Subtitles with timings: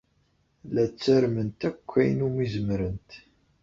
[0.73, 3.09] La ttarment akk ayen umi zemrent.